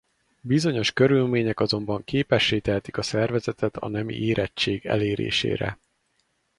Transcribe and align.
Bizonyos 0.41 0.91
körülmények 0.93 1.59
azonban 1.59 2.03
képessé 2.03 2.59
tehetik 2.59 2.97
a 2.97 3.01
szervezetet 3.01 3.77
a 3.77 3.87
nemi 3.87 4.13
érettség 4.13 4.85
elérésére. 4.85 5.79